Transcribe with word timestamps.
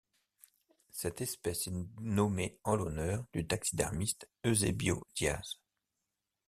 Cette 0.89 1.21
espèce 1.21 1.67
est 1.67 1.73
nommée 1.99 2.57
en 2.63 2.75
l'honneur 2.75 3.23
du 3.33 3.45
taxidermiste 3.45 4.27
Eusebio 4.43 5.05
Diaz. 5.13 5.59